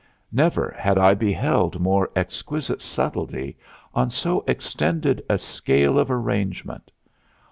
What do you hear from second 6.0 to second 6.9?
arrangement.